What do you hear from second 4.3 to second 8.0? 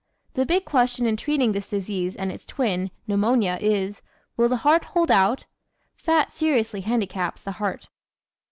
will the heart hold out? Fat seriously handicaps the heart.